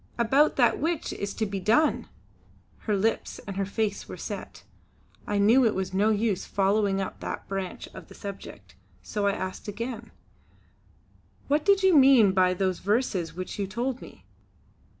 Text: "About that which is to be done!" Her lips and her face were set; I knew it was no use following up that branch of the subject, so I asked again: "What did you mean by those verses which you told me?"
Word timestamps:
"About 0.17 0.55
that 0.55 0.79
which 0.79 1.13
is 1.13 1.31
to 1.35 1.45
be 1.45 1.59
done!" 1.59 2.07
Her 2.87 2.97
lips 2.97 3.37
and 3.45 3.55
her 3.55 3.67
face 3.67 4.09
were 4.09 4.17
set; 4.17 4.63
I 5.27 5.37
knew 5.37 5.63
it 5.63 5.75
was 5.75 5.93
no 5.93 6.09
use 6.09 6.43
following 6.43 6.99
up 6.99 7.19
that 7.19 7.47
branch 7.47 7.87
of 7.93 8.07
the 8.07 8.15
subject, 8.15 8.73
so 9.03 9.27
I 9.27 9.33
asked 9.33 9.67
again: 9.67 10.09
"What 11.47 11.63
did 11.63 11.83
you 11.83 11.95
mean 11.95 12.31
by 12.31 12.55
those 12.55 12.79
verses 12.79 13.35
which 13.35 13.59
you 13.59 13.67
told 13.67 14.01
me?" 14.01 14.25